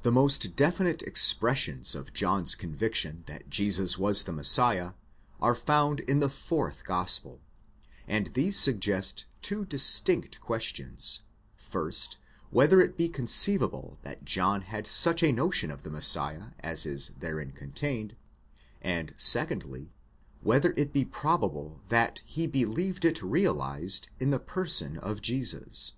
[0.00, 4.94] The most definite expressions of John's conviction that Jesus was the Messiah
[5.40, 7.40] are found in the fourth Gospel,
[8.08, 11.20] and these suggest two distinct ques tions:
[11.54, 12.18] first,
[12.50, 17.10] whether, it be conceivable that John had such a notion of the Messiah as is
[17.10, 18.16] therein contained;
[18.82, 19.92] and, secondly,
[20.40, 25.92] whether it be probable that he believed it realized in the person of Jesus.